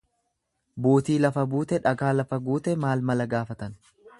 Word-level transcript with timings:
Buutii 0.85 1.17
lafa 1.25 1.43
buute 1.51 1.79
dhakaa 1.85 2.11
lafa 2.17 2.41
guute 2.51 2.77
maal 2.87 3.05
mala 3.11 3.29
gaafatan. 3.37 3.79